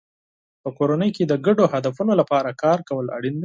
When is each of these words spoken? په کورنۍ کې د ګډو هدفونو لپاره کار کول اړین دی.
په 0.63 0.69
کورنۍ 0.77 1.09
کې 1.15 1.23
د 1.27 1.33
ګډو 1.45 1.65
هدفونو 1.73 2.13
لپاره 2.21 2.57
کار 2.63 2.79
کول 2.87 3.05
اړین 3.17 3.33
دی. 3.35 3.39